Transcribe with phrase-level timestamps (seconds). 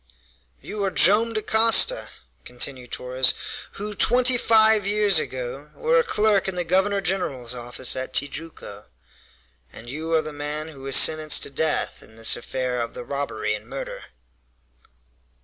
[0.61, 2.09] "You are Joam Dacosta,"
[2.43, 3.35] continued Torres,
[3.73, 8.85] "who, twenty five years ago, were a clerk in the governor general's office at Tijuco,
[9.71, 13.03] and you are the man who was sentenced to death in this affair of the
[13.03, 14.05] robbery and murder!"